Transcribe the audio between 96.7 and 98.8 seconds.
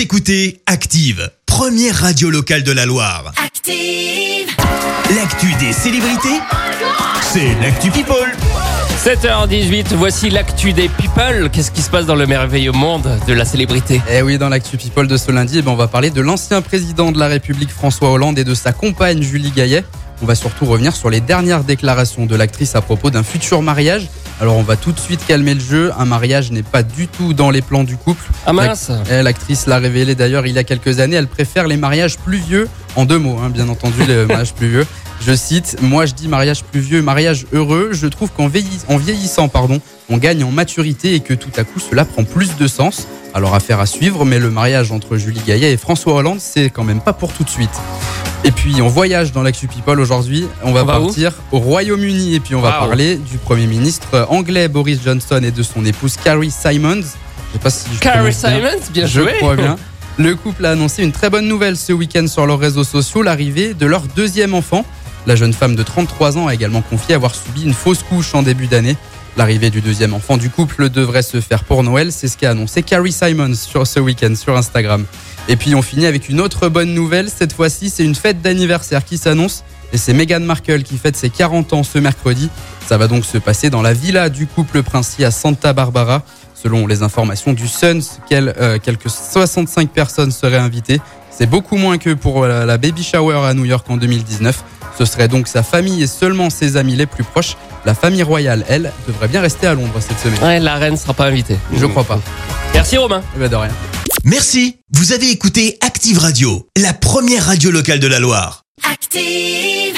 amis les plus proches. La famille royale,